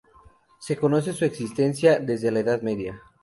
Se 0.57 0.77
conoce 0.77 1.13
su 1.13 1.25
existencia 1.25 1.99
desde 1.99 2.31
la 2.31 2.39
Edad 2.39 2.63
Media. 2.63 2.99